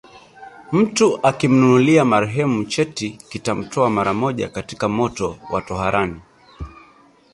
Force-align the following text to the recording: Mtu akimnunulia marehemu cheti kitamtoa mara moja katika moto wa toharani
Mtu 0.71 1.19
akimnunulia 1.23 2.05
marehemu 2.05 2.63
cheti 2.65 3.09
kitamtoa 3.29 3.89
mara 3.89 4.13
moja 4.13 4.49
katika 4.49 4.89
moto 4.89 5.37
wa 5.51 5.61
toharani 5.61 6.21